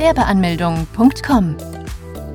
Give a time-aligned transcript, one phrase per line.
[0.00, 1.56] www.gewerbeanmeldung.com.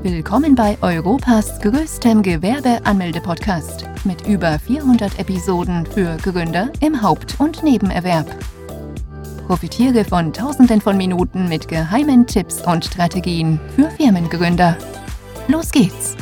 [0.03, 8.27] Willkommen bei Europas größtem Gewerbeanmelde-Podcast mit über 400 Episoden für Gründer im Haupt- und Nebenerwerb.
[9.47, 14.77] Profitiere von Tausenden von Minuten mit geheimen Tipps und Strategien für Firmengründer.
[15.47, 16.15] Los geht's!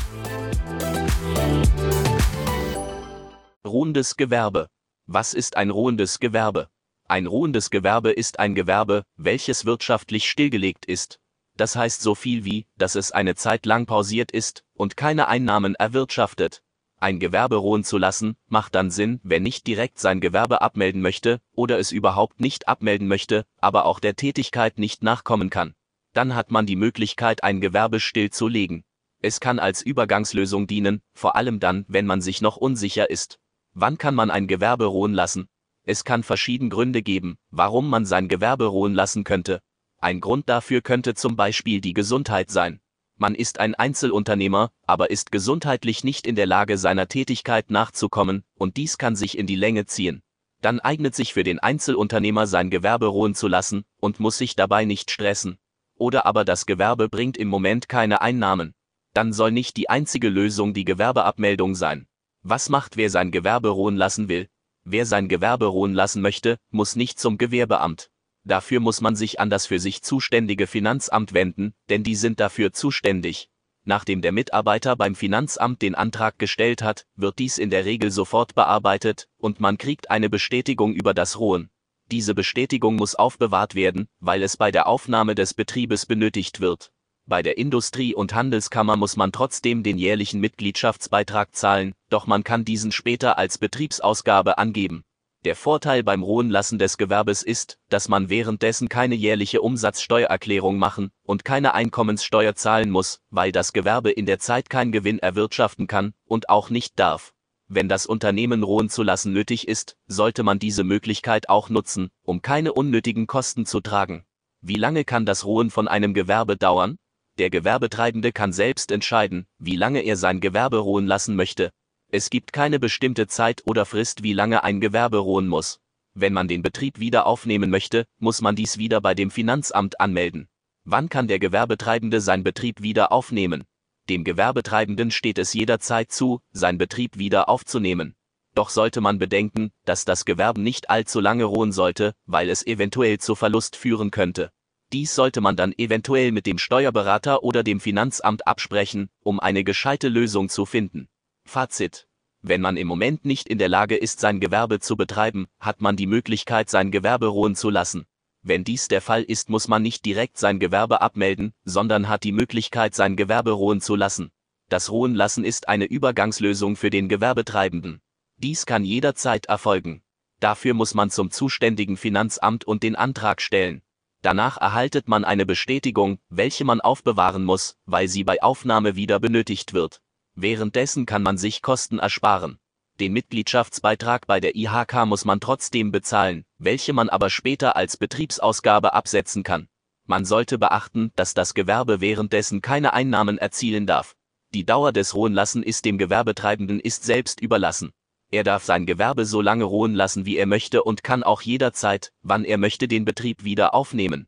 [3.67, 4.67] Ruhendes Gewerbe.
[5.07, 6.69] Was ist ein ruhendes Gewerbe?
[7.09, 11.19] Ein ruhendes Gewerbe ist ein Gewerbe, welches wirtschaftlich stillgelegt ist.
[11.55, 15.75] Das heißt so viel wie, dass es eine Zeit lang pausiert ist und keine Einnahmen
[15.75, 16.63] erwirtschaftet.
[16.99, 21.41] Ein Gewerbe ruhen zu lassen, macht dann Sinn, wer nicht direkt sein Gewerbe abmelden möchte
[21.53, 25.75] oder es überhaupt nicht abmelden möchte, aber auch der Tätigkeit nicht nachkommen kann.
[26.13, 28.85] Dann hat man die Möglichkeit, ein Gewerbe stillzulegen.
[29.19, 33.39] Es kann als Übergangslösung dienen, vor allem dann, wenn man sich noch unsicher ist.
[33.73, 35.47] Wann kann man ein Gewerbe ruhen lassen?
[35.85, 39.59] Es kann verschiedene Gründe geben, warum man sein Gewerbe ruhen lassen könnte.
[40.03, 42.81] Ein Grund dafür könnte zum Beispiel die Gesundheit sein.
[43.15, 48.75] Man ist ein Einzelunternehmer, aber ist gesundheitlich nicht in der Lage, seiner Tätigkeit nachzukommen, und
[48.75, 50.21] dies kann sich in die Länge ziehen.
[50.59, 54.83] Dann eignet sich für den Einzelunternehmer sein Gewerbe ruhen zu lassen und muss sich dabei
[54.83, 55.57] nicht stressen.
[55.95, 58.73] Oder aber das Gewerbe bringt im Moment keine Einnahmen.
[59.13, 62.07] Dann soll nicht die einzige Lösung die Gewerbeabmeldung sein.
[62.41, 64.49] Was macht wer sein Gewerbe ruhen lassen will?
[64.83, 68.09] Wer sein Gewerbe ruhen lassen möchte, muss nicht zum Gewerbeamt.
[68.45, 72.73] Dafür muss man sich an das für sich zuständige Finanzamt wenden, denn die sind dafür
[72.73, 73.49] zuständig.
[73.85, 78.55] Nachdem der Mitarbeiter beim Finanzamt den Antrag gestellt hat, wird dies in der Regel sofort
[78.55, 81.69] bearbeitet und man kriegt eine Bestätigung über das Ruhen.
[82.11, 86.91] Diese Bestätigung muss aufbewahrt werden, weil es bei der Aufnahme des Betriebes benötigt wird.
[87.25, 92.65] Bei der Industrie- und Handelskammer muss man trotzdem den jährlichen Mitgliedschaftsbeitrag zahlen, doch man kann
[92.65, 95.05] diesen später als Betriebsausgabe angeben.
[95.45, 101.43] Der Vorteil beim Ruhenlassen des Gewerbes ist, dass man währenddessen keine jährliche Umsatzsteuererklärung machen und
[101.43, 106.47] keine Einkommenssteuer zahlen muss, weil das Gewerbe in der Zeit keinen Gewinn erwirtschaften kann und
[106.47, 107.33] auch nicht darf.
[107.67, 112.41] Wenn das Unternehmen ruhen zu lassen nötig ist, sollte man diese Möglichkeit auch nutzen, um
[112.41, 114.23] keine unnötigen Kosten zu tragen.
[114.61, 116.97] Wie lange kann das Ruhen von einem Gewerbe dauern?
[117.37, 121.71] Der Gewerbetreibende kann selbst entscheiden, wie lange er sein Gewerbe ruhen lassen möchte.
[122.15, 125.79] Es gibt keine bestimmte Zeit oder Frist, wie lange ein Gewerbe ruhen muss.
[126.13, 130.47] Wenn man den Betrieb wieder aufnehmen möchte, muss man dies wieder bei dem Finanzamt anmelden.
[130.83, 133.63] Wann kann der Gewerbetreibende sein Betrieb wieder aufnehmen?
[134.09, 138.13] Dem Gewerbetreibenden steht es jederzeit zu, sein Betrieb wieder aufzunehmen.
[138.53, 143.17] Doch sollte man bedenken, dass das Gewerbe nicht allzu lange ruhen sollte, weil es eventuell
[143.17, 144.51] zu Verlust führen könnte.
[144.91, 150.09] Dies sollte man dann eventuell mit dem Steuerberater oder dem Finanzamt absprechen, um eine gescheite
[150.09, 151.07] Lösung zu finden.
[151.45, 152.07] Fazit.
[152.41, 155.95] Wenn man im Moment nicht in der Lage ist, sein Gewerbe zu betreiben, hat man
[155.95, 158.05] die Möglichkeit, sein Gewerbe ruhen zu lassen.
[158.41, 162.33] Wenn dies der Fall ist, muss man nicht direkt sein Gewerbe abmelden, sondern hat die
[162.33, 164.31] Möglichkeit, sein Gewerbe ruhen zu lassen.
[164.67, 168.01] Das Ruhen lassen ist eine Übergangslösung für den Gewerbetreibenden.
[168.37, 170.01] Dies kann jederzeit erfolgen.
[170.41, 173.81] Dafür muss man zum zuständigen Finanzamt und den Antrag stellen.
[174.21, 179.73] Danach erhaltet man eine Bestätigung, welche man aufbewahren muss, weil sie bei Aufnahme wieder benötigt
[179.73, 180.01] wird.
[180.35, 182.57] Währenddessen kann man sich Kosten ersparen.
[182.99, 188.93] Den Mitgliedschaftsbeitrag bei der IHK muss man trotzdem bezahlen, welche man aber später als Betriebsausgabe
[188.93, 189.67] absetzen kann.
[190.05, 194.15] Man sollte beachten, dass das Gewerbe währenddessen keine Einnahmen erzielen darf.
[194.53, 197.91] Die Dauer des Ruhenlassen ist dem Gewerbetreibenden ist selbst überlassen.
[198.29, 202.11] Er darf sein Gewerbe so lange ruhen lassen, wie er möchte und kann auch jederzeit,
[202.21, 204.27] wann er möchte, den Betrieb wieder aufnehmen.